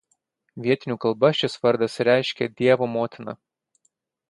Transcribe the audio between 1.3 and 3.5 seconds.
šis vardas reiškia „dievo motina“.